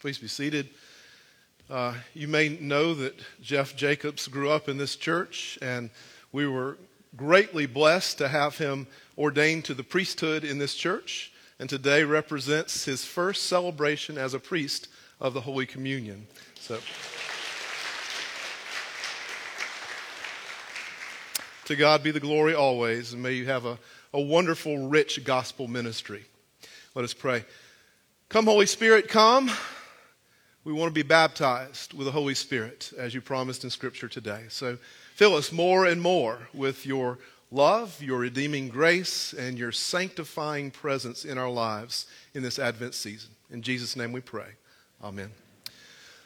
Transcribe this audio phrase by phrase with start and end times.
[0.00, 0.68] Please be seated.
[1.68, 5.90] Uh, you may know that Jeff Jacobs grew up in this church, and
[6.30, 6.78] we were
[7.16, 8.86] greatly blessed to have him
[9.18, 14.38] ordained to the priesthood in this church, and today represents his first celebration as a
[14.38, 14.86] priest
[15.20, 16.28] of the Holy Communion.
[16.60, 16.78] So,
[21.64, 23.76] to God be the glory always, and may you have a,
[24.14, 26.24] a wonderful, rich gospel ministry.
[26.94, 27.44] Let us pray.
[28.28, 29.50] Come, Holy Spirit, come.
[30.68, 34.42] We want to be baptized with the Holy Spirit, as you promised in Scripture today.
[34.50, 34.76] So
[35.14, 37.18] fill us more and more with your
[37.50, 43.30] love, your redeeming grace, and your sanctifying presence in our lives in this Advent season.
[43.50, 44.48] In Jesus' name we pray.
[45.02, 45.30] Amen.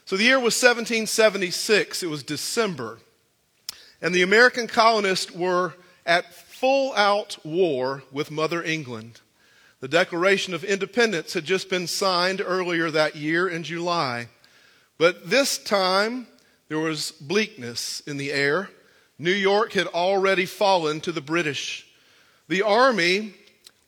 [0.06, 2.02] So the year was 1776.
[2.02, 2.98] It was December.
[4.00, 9.20] And the American colonists were at full out war with Mother England.
[9.82, 14.28] The Declaration of Independence had just been signed earlier that year in July.
[14.96, 16.28] But this time,
[16.68, 18.70] there was bleakness in the air.
[19.18, 21.84] New York had already fallen to the British.
[22.46, 23.34] The army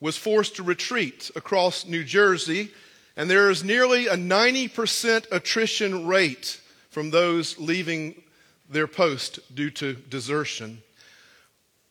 [0.01, 2.73] was forced to retreat across New Jersey,
[3.17, 8.21] and there is nearly a 90% attrition rate from those leaving
[8.69, 10.83] their post due to desertion.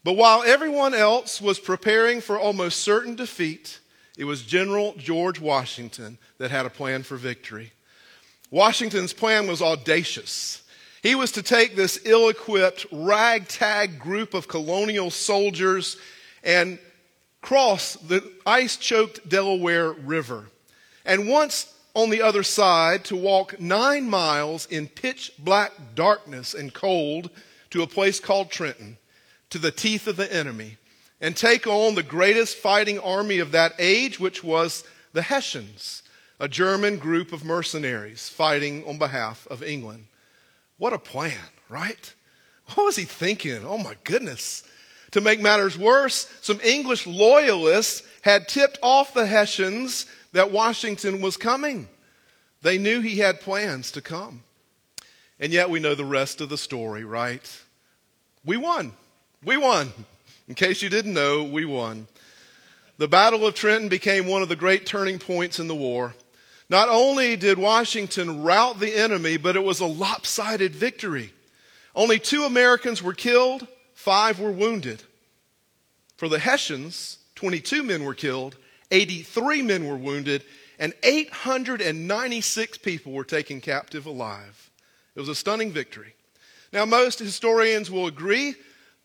[0.04, 3.80] But while everyone else was preparing for almost certain defeat,
[4.18, 7.74] it was General George Washington that had a plan for victory.
[8.52, 10.62] Washington's plan was audacious.
[11.02, 15.98] He was to take this ill equipped, ragtag group of colonial soldiers
[16.44, 16.78] and
[17.42, 20.46] cross the ice choked Delaware River.
[21.04, 26.74] And once on the other side, to walk nine miles in pitch black darkness and
[26.74, 27.30] cold
[27.70, 28.98] to a place called Trenton,
[29.50, 30.78] to the teeth of the enemy
[31.22, 34.84] and take on the greatest fighting army of that age, which was
[35.14, 36.04] the Hessians,
[36.40, 40.06] a German group of mercenaries fighting on behalf of England.
[40.78, 41.38] What a plan,
[41.70, 42.14] right?
[42.74, 43.66] What was he thinking?
[43.66, 44.64] Oh my goodness.
[45.12, 51.38] To make matters worse, some English loyalists had tipped off the Hessians that Washington was
[51.38, 51.88] coming.
[52.64, 54.44] They knew he had plans to come.
[55.40, 57.62] And yet we know the rest of the story, right?
[58.46, 58.94] We won.
[59.44, 59.92] We won.
[60.48, 62.08] In case you didn't know, we won.
[62.98, 66.14] The Battle of Trenton became one of the great turning points in the war.
[66.70, 71.34] Not only did Washington rout the enemy, but it was a lopsided victory.
[71.96, 75.04] Only two Americans were killed, five were wounded.
[76.18, 78.56] For the Hessians, 22 men were killed,
[78.92, 80.44] 83 men were wounded,
[80.80, 84.72] and 896 people were taken captive alive.
[85.16, 86.16] It was a stunning victory.
[86.72, 88.56] Now, most historians will agree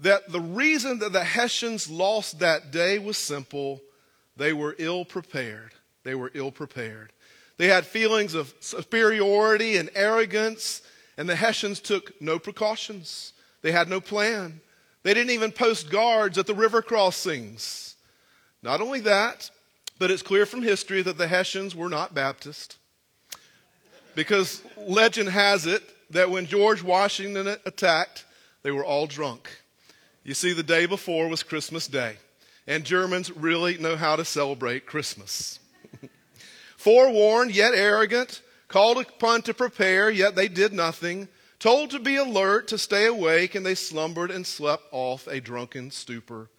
[0.01, 3.81] that the reason that the Hessians lost that day was simple
[4.37, 5.73] they were ill prepared.
[6.05, 7.13] They were ill prepared.
[7.57, 10.83] They had feelings of superiority and arrogance,
[11.17, 13.33] and the Hessians took no precautions.
[13.63, 14.61] They had no plan.
[15.03, 17.97] They didn't even post guards at the river crossings.
[18.63, 19.51] Not only that,
[19.99, 22.79] but it's clear from history that the Hessians were not Baptist.
[24.15, 28.25] Because legend has it that when George Washington attacked,
[28.63, 29.51] they were all drunk.
[30.25, 32.17] You see, the day before was Christmas Day,
[32.67, 35.59] and Germans really know how to celebrate Christmas.
[36.77, 41.29] Forewarned, yet arrogant, called upon to prepare, yet they did nothing,
[41.59, 45.91] told to be alert, to stay awake, and they slumbered and slept off a drunken
[45.91, 46.51] stupor.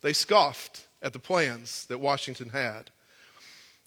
[0.00, 2.90] They scoffed at the plans that Washington had.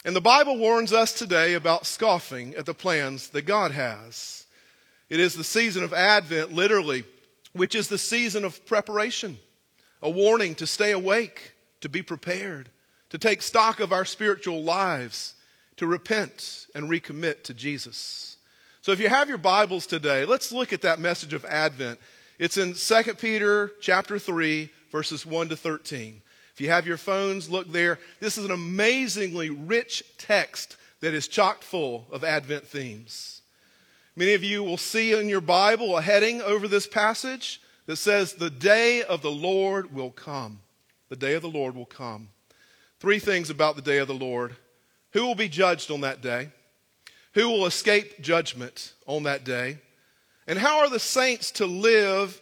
[0.04, 4.46] And the Bible warns us today about scoffing at the plans that God has.
[5.08, 7.04] It is the season of Advent, literally
[7.56, 9.38] which is the season of preparation,
[10.02, 12.68] a warning to stay awake, to be prepared,
[13.10, 15.34] to take stock of our spiritual lives,
[15.76, 18.36] to repent and recommit to Jesus.
[18.82, 21.98] So if you have your Bibles today, let's look at that message of Advent.
[22.38, 26.22] It's in 2 Peter chapter 3 verses 1 to 13.
[26.54, 27.98] If you have your phones, look there.
[28.20, 33.42] This is an amazingly rich text that is chock full of Advent themes.
[34.18, 38.32] Many of you will see in your Bible a heading over this passage that says,
[38.32, 40.60] The day of the Lord will come.
[41.10, 42.30] The day of the Lord will come.
[42.98, 44.56] Three things about the day of the Lord
[45.12, 46.50] who will be judged on that day?
[47.34, 49.78] Who will escape judgment on that day?
[50.46, 52.40] And how are the saints to live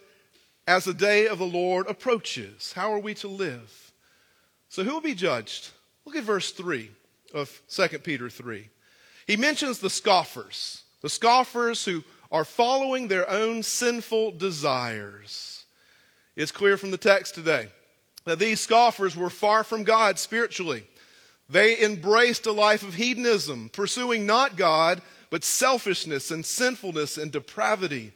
[0.67, 2.71] as the day of the Lord approaches?
[2.73, 3.93] How are we to live?
[4.69, 5.71] So, who will be judged?
[6.05, 6.89] Look at verse 3
[7.33, 8.69] of 2 Peter 3.
[9.27, 15.65] He mentions the scoffers the scoffers who are following their own sinful desires.
[16.35, 17.67] It's clear from the text today
[18.23, 20.83] that these scoffers were far from God spiritually.
[21.47, 28.11] They embraced a life of hedonism, pursuing not God, but selfishness and sinfulness and depravity.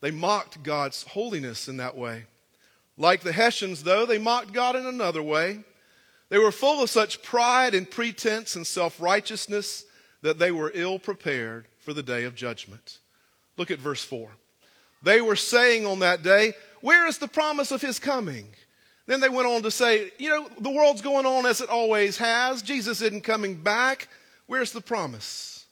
[0.00, 2.24] They mocked God's holiness in that way.
[2.96, 5.62] Like the Hessians, though, they mocked God in another way.
[6.30, 9.84] They were full of such pride and pretense and self righteousness
[10.22, 12.98] that they were ill prepared for the day of judgment.
[13.56, 14.30] Look at verse 4.
[15.02, 18.48] They were saying on that day, Where is the promise of his coming?
[19.06, 22.16] Then they went on to say, You know, the world's going on as it always
[22.16, 22.62] has.
[22.62, 24.08] Jesus isn't coming back.
[24.46, 25.66] Where's the promise?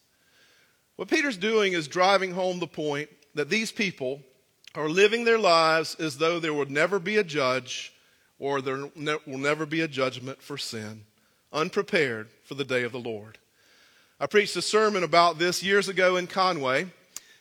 [0.96, 4.20] What Peter's doing is driving home the point that these people
[4.74, 7.94] are living their lives as though there would never be a judge
[8.38, 11.04] or there will never be a judgment for sin,
[11.52, 13.38] unprepared for the day of the Lord.
[14.22, 16.86] I preached a sermon about this years ago in Conway,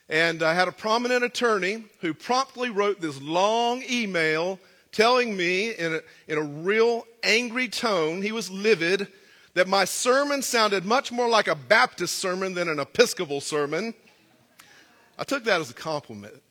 [0.08, 4.58] and I had a prominent attorney who promptly wrote this long email
[4.90, 9.06] telling me in a, in a real angry tone, he was livid,
[9.54, 13.94] that my sermon sounded much more like a Baptist sermon than an Episcopal sermon.
[15.16, 16.42] I took that as a compliment.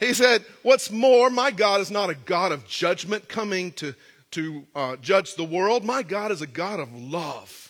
[0.00, 3.94] He said, What's more, my God is not a God of judgment coming to,
[4.32, 5.82] to uh, judge the world.
[5.82, 7.69] My God is a God of love.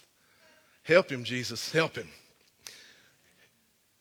[0.90, 2.08] Help him, Jesus, help him.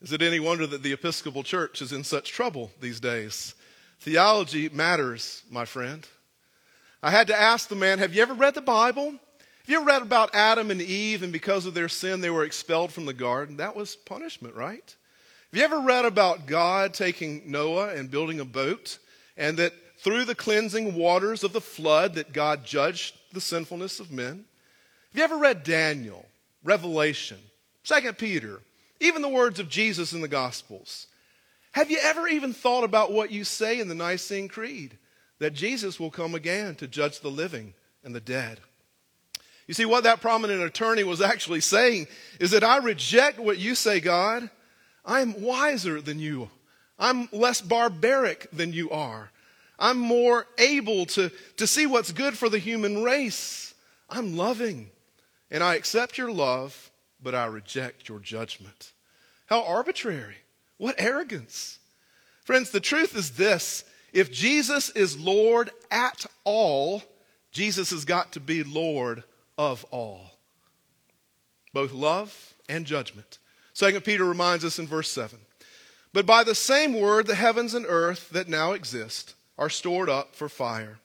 [0.02, 3.54] Is it any wonder that the Episcopal Church is in such trouble these days?
[4.00, 6.04] Theology matters, my friend.
[7.00, 9.12] I had to ask the man, Have you ever read the Bible?
[9.12, 12.42] Have you ever read about Adam and Eve and because of their sin they were
[12.42, 13.58] expelled from the garden?
[13.58, 14.96] That was punishment, right?
[15.52, 18.98] Have you ever read about God taking Noah and building a boat
[19.36, 24.10] and that through the cleansing waters of the flood that God judged the sinfulness of
[24.10, 24.44] men?
[25.12, 26.26] Have you ever read Daniel,
[26.62, 27.38] Revelation,
[27.82, 28.60] Second Peter,
[29.00, 31.06] even the words of Jesus in the Gospels?
[31.72, 34.98] Have you ever even thought about what you say in the Nicene Creed?
[35.38, 37.74] That Jesus will come again to judge the living
[38.04, 38.60] and the dead.
[39.66, 42.08] You see, what that prominent attorney was actually saying
[42.40, 44.50] is that I reject what you say, God,
[45.04, 46.50] I'm wiser than you.
[46.98, 49.30] I'm less barbaric than you are.
[49.78, 53.72] I'm more able to, to see what's good for the human race.
[54.10, 54.90] I'm loving.
[55.50, 56.90] And I accept your love,
[57.22, 58.92] but I reject your judgment.
[59.46, 60.36] How arbitrary.
[60.76, 61.78] What arrogance.
[62.44, 67.02] Friends, the truth is this if Jesus is Lord at all,
[67.52, 69.24] Jesus has got to be Lord
[69.58, 70.32] of all,
[71.72, 73.38] both love and judgment.
[73.72, 75.38] Second Peter reminds us in verse 7
[76.12, 80.34] But by the same word, the heavens and earth that now exist are stored up
[80.34, 80.98] for fire,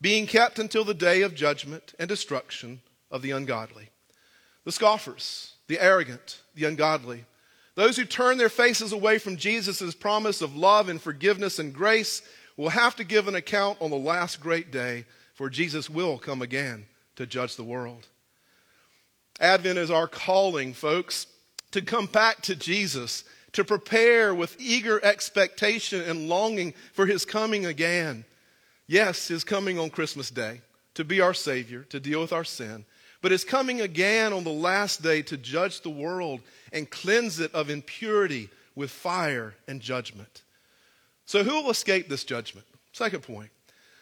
[0.00, 2.80] being kept until the day of judgment and destruction
[3.12, 3.90] of the ungodly.
[4.64, 7.24] The scoffers, the arrogant, the ungodly,
[7.76, 12.22] those who turn their faces away from Jesus' promise of love and forgiveness and grace
[12.56, 15.04] will have to give an account on the last great day,
[15.34, 16.86] for Jesus will come again
[17.16, 18.08] to judge the world.
[19.40, 21.26] Advent is our calling, folks
[21.72, 27.66] to come back to Jesus, to prepare with eager expectation and longing for his coming
[27.66, 28.24] again.
[28.86, 30.60] Yes, his coming on Christmas Day
[30.94, 32.84] to be our Savior, to deal with our sin,
[33.22, 36.40] but is coming again on the last day to judge the world
[36.72, 40.42] and cleanse it of impurity with fire and judgment.
[41.24, 42.66] So, who will escape this judgment?
[42.92, 43.50] Second point.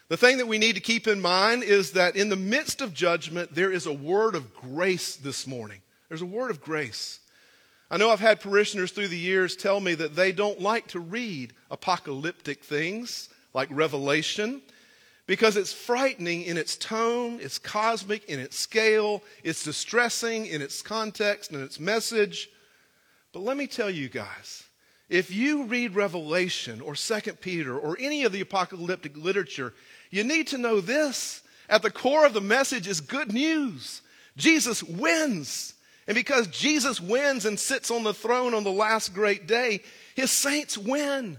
[0.09, 2.93] The thing that we need to keep in mind is that in the midst of
[2.93, 5.81] judgment, there is a word of grace this morning.
[6.09, 7.21] There's a word of grace.
[7.93, 11.01] I know I've had parishioners through the years tell me that they don't like to
[11.01, 14.63] read apocalyptic things like Revelation
[15.31, 20.83] because it's frightening in its tone, it's cosmic in its scale, it's distressing in its
[20.83, 22.51] context and its message.
[23.33, 24.65] But let me tell you guys,
[25.09, 29.73] if you read Revelation or 2 Peter or any of the apocalyptic literature,
[30.11, 31.43] you need to know this.
[31.69, 34.03] At the core of the message is good news.
[34.37, 35.75] Jesus wins.
[36.09, 39.85] And because Jesus wins and sits on the throne on the last great day,
[40.17, 41.39] his saints win.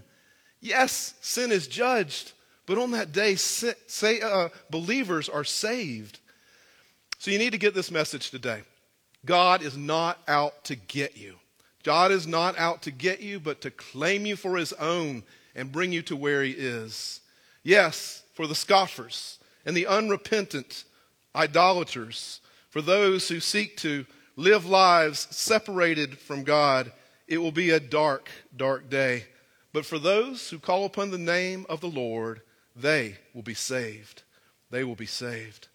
[0.62, 2.32] Yes, sin is judged,
[2.72, 6.20] but on that day, say, uh, believers are saved.
[7.18, 8.62] So you need to get this message today.
[9.26, 11.34] God is not out to get you.
[11.82, 15.22] God is not out to get you, but to claim you for his own
[15.54, 17.20] and bring you to where he is.
[17.62, 20.84] Yes, for the scoffers and the unrepentant
[21.36, 26.90] idolaters, for those who seek to live lives separated from God,
[27.28, 29.26] it will be a dark, dark day.
[29.74, 32.40] But for those who call upon the name of the Lord,
[32.74, 34.22] they will be saved.
[34.70, 35.68] They will be saved.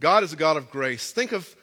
[0.00, 1.12] God is a God of grace.
[1.12, 1.54] Think of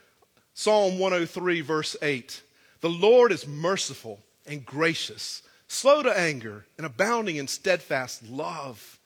[0.54, 2.42] Psalm 103, verse 8.
[2.82, 9.00] The Lord is merciful and gracious, slow to anger, and abounding in steadfast love.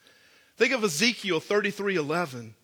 [0.56, 2.54] Think of Ezekiel 33, 11.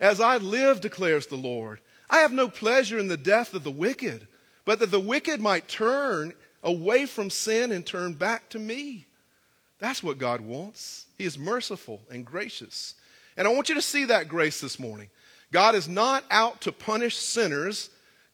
[0.00, 1.80] As I live, declares the Lord,
[2.10, 4.26] I have no pleasure in the death of the wicked,
[4.64, 6.32] but that the wicked might turn
[6.62, 9.06] away from sin and turn back to me.
[9.78, 11.06] That's what God wants.
[11.18, 12.94] He is merciful and gracious.
[13.36, 15.08] And I want you to see that grace this morning.
[15.52, 17.90] God is not out to punish sinners.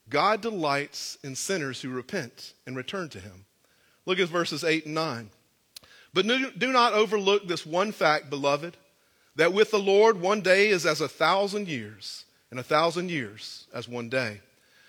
[0.08, 3.44] God delights in sinners who repent and return to him.
[4.06, 5.30] Look at verses 8 and 9.
[6.14, 8.76] But do not overlook this one fact, beloved,
[9.36, 13.66] that with the Lord one day is as a thousand years, and a thousand years
[13.72, 14.40] as one day.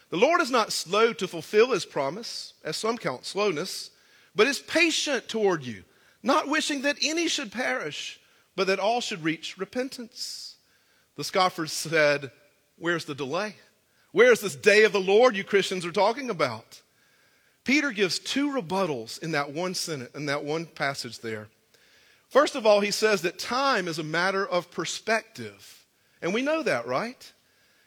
[0.10, 3.89] The Lord is not slow to fulfill his promise, as some count slowness,
[4.36, 5.83] but is patient toward you,
[6.24, 8.20] not wishing that any should perish,
[8.56, 10.56] but that all should reach repentance.
[11.18, 12.32] The scoffers said,
[12.77, 13.56] Where's the delay?
[14.12, 16.82] Where's this day of the Lord you Christians are talking about?
[17.63, 21.48] Peter gives two rebuttals in that one sentence, in that one passage there.
[22.30, 25.86] First of all, he says that time is a matter of perspective.
[26.22, 27.32] And we know that, right?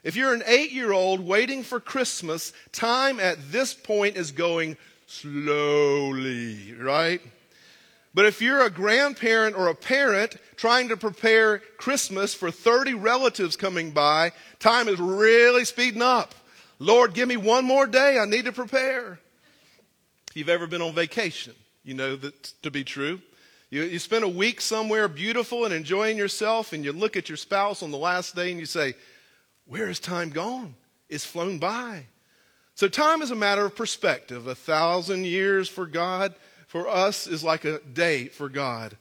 [0.02, 4.76] If you're an eight year old waiting for Christmas, time at this point is going
[5.06, 7.20] slowly, right?
[8.16, 13.56] But if you're a grandparent or a parent trying to prepare Christmas for 30 relatives
[13.56, 16.34] coming by, time is really speeding up.
[16.78, 18.18] Lord, give me one more day.
[18.18, 19.18] I need to prepare.
[20.30, 21.52] If you've ever been on vacation,
[21.84, 23.20] you know that to be true.
[23.68, 27.36] You, you spend a week somewhere beautiful and enjoying yourself, and you look at your
[27.36, 28.94] spouse on the last day and you say,
[29.66, 30.74] Where has time gone?
[31.10, 32.06] It's flown by.
[32.76, 34.46] So, time is a matter of perspective.
[34.46, 36.34] A thousand years for God,
[36.66, 38.96] for us, is like a day for God.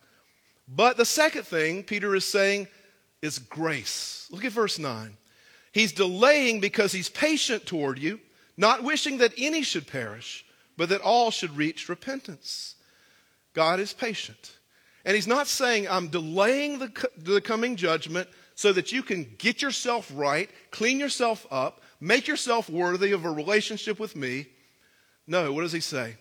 [0.67, 2.67] But the second thing Peter is saying
[3.21, 4.27] is grace.
[4.31, 5.17] Look at verse 9.
[5.71, 8.19] He's delaying because he's patient toward you,
[8.57, 10.45] not wishing that any should perish
[10.77, 12.75] but that all should reach repentance.
[13.53, 14.57] God is patient.
[15.05, 19.61] And He's not saying, I'm delaying the, the coming judgment so that you can get
[19.61, 24.47] yourself right, clean yourself up, make yourself worthy of a relationship with me.
[25.27, 26.15] No, what does He say?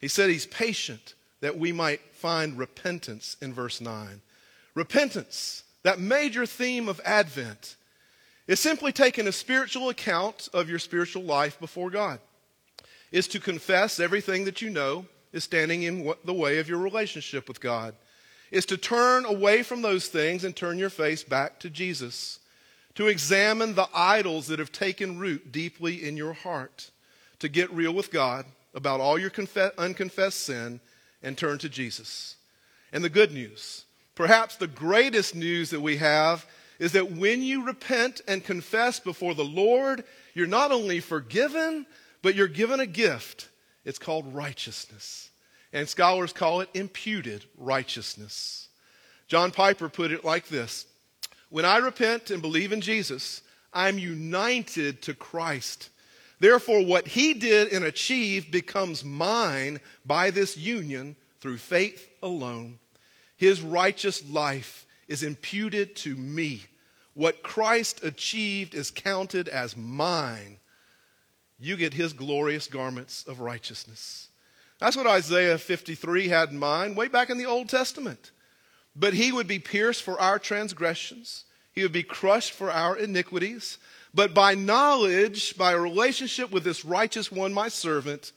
[0.00, 4.20] He said He's patient that we might find repentance in verse 9.
[4.74, 7.76] Repentance, that major theme of Advent,
[8.46, 12.20] is simply taking a spiritual account of your spiritual life before God
[13.10, 17.48] is to confess everything that you know is standing in the way of your relationship
[17.48, 17.94] with God.
[18.50, 22.38] Is to turn away from those things and turn your face back to Jesus.
[22.94, 26.90] To examine the idols that have taken root deeply in your heart.
[27.40, 29.32] To get real with God about all your
[29.78, 30.80] unconfessed sin
[31.22, 32.36] and turn to Jesus.
[32.92, 33.84] And the good news,
[34.14, 36.46] perhaps the greatest news that we have,
[36.78, 41.86] is that when you repent and confess before the Lord, you're not only forgiven,
[42.22, 43.48] but you're given a gift.
[43.84, 45.30] It's called righteousness.
[45.72, 48.68] And scholars call it imputed righteousness.
[49.26, 50.86] John Piper put it like this
[51.50, 55.90] When I repent and believe in Jesus, I'm united to Christ.
[56.40, 62.78] Therefore, what he did and achieved becomes mine by this union through faith alone.
[63.36, 66.62] His righteous life is imputed to me.
[67.14, 70.58] What Christ achieved is counted as mine
[71.58, 74.28] you get his glorious garments of righteousness.
[74.78, 78.30] That's what Isaiah 53 had in mind way back in the Old Testament.
[78.94, 83.78] But he would be pierced for our transgressions, he would be crushed for our iniquities.
[84.14, 88.32] But by knowledge, by a relationship with this righteous one, my servant,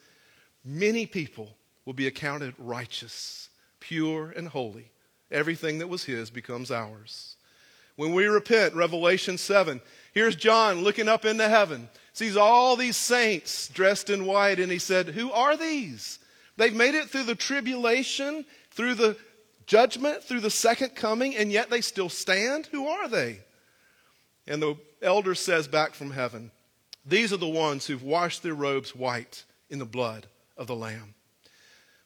[0.65, 3.49] many people will be accounted righteous,
[3.79, 4.91] pure, and holy.
[5.31, 7.35] Everything that was his becomes ours.
[7.95, 9.81] When we repent, Revelation 7,
[10.13, 14.79] here's John looking up into heaven sees all these saints dressed in white, and he
[14.79, 16.19] said, Who are these?
[16.57, 19.17] They've made it through the tribulation, through the
[19.65, 22.67] judgment, through the second coming, and yet they still stand?
[22.67, 23.39] Who are they?
[24.47, 26.51] And the elder says back from heaven,
[27.05, 31.13] These are the ones who've washed their robes white in the blood of the Lamb.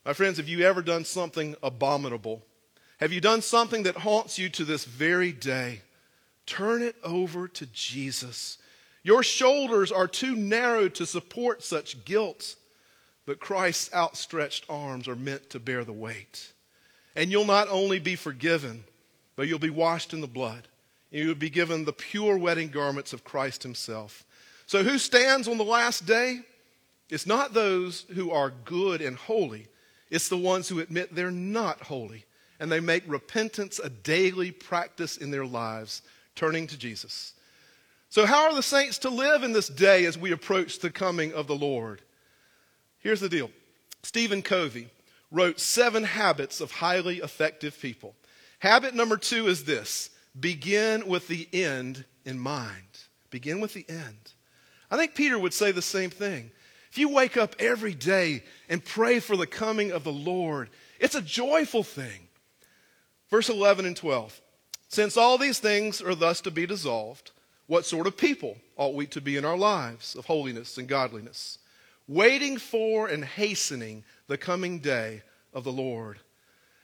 [0.04, 2.42] My friends, have you ever done something abominable?
[2.98, 5.82] Have you done something that haunts you to this very day?
[6.46, 8.58] Turn it over to Jesus.
[9.02, 12.56] Your shoulders are too narrow to support such guilt,
[13.26, 16.52] but Christ's outstretched arms are meant to bear the weight.
[17.14, 18.84] And you'll not only be forgiven,
[19.34, 20.68] but you'll be washed in the blood.
[21.10, 24.24] You would be given the pure wedding garments of Christ Himself.
[24.66, 26.40] So, who stands on the last day?
[27.08, 29.68] It's not those who are good and holy,
[30.10, 32.24] it's the ones who admit they're not holy
[32.58, 36.02] and they make repentance a daily practice in their lives,
[36.34, 37.34] turning to Jesus.
[38.08, 41.32] So, how are the saints to live in this day as we approach the coming
[41.32, 42.02] of the Lord?
[42.98, 43.50] Here's the deal
[44.02, 44.88] Stephen Covey
[45.30, 48.14] wrote Seven Habits of Highly Effective People.
[48.60, 52.82] Habit number two is this begin with the end in mind.
[53.30, 54.32] Begin with the end.
[54.90, 56.50] I think Peter would say the same thing.
[56.90, 61.14] If you wake up every day and pray for the coming of the Lord, it's
[61.14, 62.28] a joyful thing.
[63.28, 64.40] Verse 11 and 12.
[64.88, 67.32] Since all these things are thus to be dissolved,
[67.66, 71.58] what sort of people ought we to be in our lives of holiness and godliness,
[72.06, 76.20] waiting for and hastening the coming day of the Lord?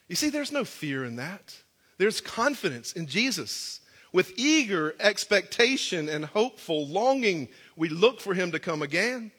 [0.08, 1.56] You see, there's no fear in that.
[2.02, 3.78] There's confidence in Jesus.
[4.12, 9.30] With eager expectation and hopeful longing, we look for him to come again.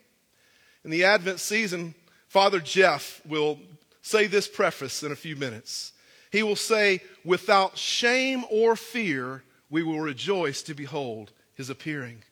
[0.85, 1.93] In the Advent season,
[2.29, 3.59] Father Jeff will
[4.01, 5.91] say this preface in a few minutes.
[6.31, 12.23] He will say, Without shame or fear, we will rejoice to behold his appearing.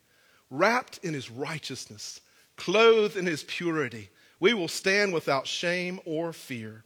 [0.49, 2.21] Wrapped in his righteousness,
[2.55, 4.09] clothed in his purity,
[4.39, 6.85] we will stand without shame or fear.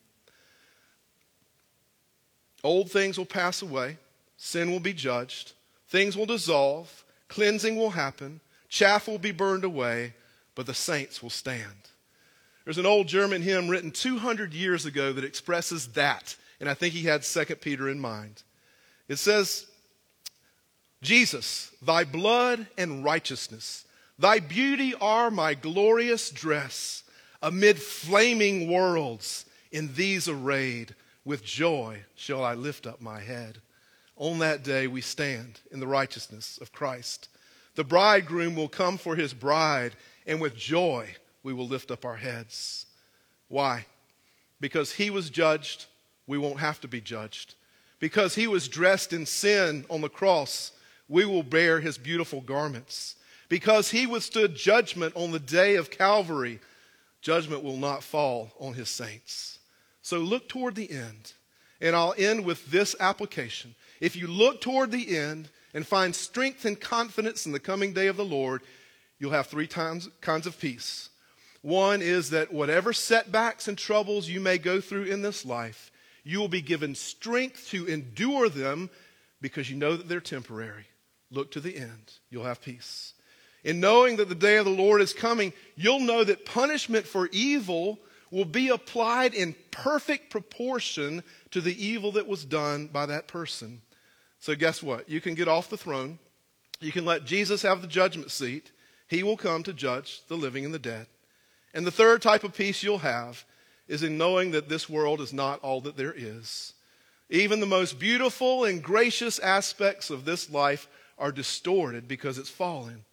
[2.66, 3.98] Old things will pass away,
[4.36, 5.54] sin will be judged,
[5.88, 10.14] things will dissolve, cleansing will happen, chaff will be burned away,
[10.56, 11.90] but the saints will stand.
[12.66, 16.94] There's an old German hymn written 200 years ago that expresses that and I think
[16.94, 18.44] he had 2 Peter in mind.
[19.08, 19.68] It says,
[21.02, 23.86] Jesus, thy blood and righteousness,
[24.18, 27.04] thy beauty are my glorious dress.
[27.42, 30.96] Amid flaming worlds, in these arrayed,
[31.26, 33.58] with joy shall I lift up my head.
[34.16, 37.28] On that day we stand in the righteousness of Christ.
[37.74, 39.94] The bridegroom will come for his bride,
[40.26, 42.86] and with joy we will lift up our heads.
[43.50, 43.86] Why?
[44.62, 45.88] Because he was judged
[46.28, 47.56] we won't have to be judged.
[48.00, 50.72] Because he was dressed in sin on the cross,
[51.08, 53.16] we will bear his beautiful garments.
[53.48, 56.60] Because he withstood judgment on the day of Calvary,
[57.22, 59.55] judgment will not fall on his saints.
[60.06, 61.34] So look toward the end.
[61.82, 63.74] And I'll end with this application.
[64.00, 68.06] If you look toward the end and find strength and confidence in the coming day
[68.06, 68.62] of the Lord,
[69.18, 71.10] you'll have three times, kinds of peace.
[71.64, 75.90] One is that whatever setbacks and troubles you may go through in this life,
[76.24, 78.92] you will be given strength to endure them
[79.42, 80.86] because you know that they're temporary.
[81.32, 82.14] Look to the end.
[82.30, 83.16] You'll have peace.
[83.64, 87.28] In knowing that the day of the Lord is coming, you'll know that punishment for
[87.32, 87.98] evil
[88.32, 93.82] will be applied in perfect proportion to the evil that was done by that person.
[94.40, 95.10] So, guess what?
[95.10, 96.20] You can get off the throne.
[96.80, 98.72] You can let Jesus have the judgment seat.
[99.08, 101.08] He will come to judge the living and the dead.
[101.74, 103.46] And the third type of peace you'll have
[103.88, 106.74] is in knowing that this world is not all that there is.
[107.30, 113.04] Even the most beautiful and gracious aspects of this life are distorted because it's fallen.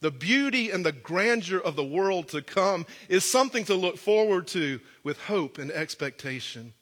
[0.00, 4.46] The beauty and the grandeur of the world to come is something to look forward
[4.48, 6.72] to with hope and expectation.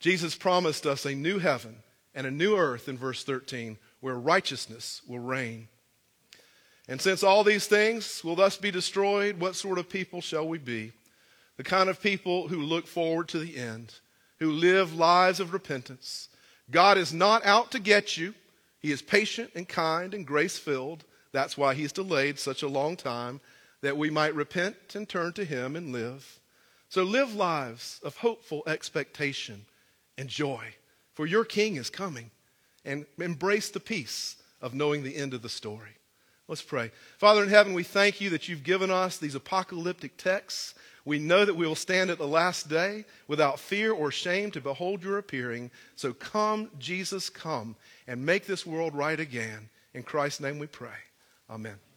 [0.00, 1.76] Jesus promised us a new heaven
[2.14, 5.68] and a new earth in verse 13 where righteousness will reign.
[6.88, 10.58] And since all these things will thus be destroyed, what sort of people shall we
[10.58, 10.92] be?
[11.56, 13.94] the kind of people who look forward to the end,
[14.38, 16.28] who live lives of repentance.
[16.70, 18.34] God is not out to get you.
[18.80, 21.04] He is patient and kind and grace filled.
[21.32, 23.40] That's why He's delayed such a long time,
[23.80, 26.40] that we might repent and turn to Him and live.
[26.88, 29.64] So live lives of hopeful expectation
[30.18, 30.74] and joy,
[31.14, 32.30] for your King is coming.
[32.84, 35.96] And embrace the peace of knowing the end of the story.
[36.48, 36.90] Let's pray.
[37.16, 41.44] Father in heaven, we thank you that you've given us these apocalyptic texts we know
[41.44, 45.18] that we will stand at the last day without fear or shame to behold your
[45.18, 45.70] appearing.
[45.96, 49.68] So come, Jesus, come, and make this world right again.
[49.94, 50.90] In Christ's name we pray.
[51.52, 51.91] Amen.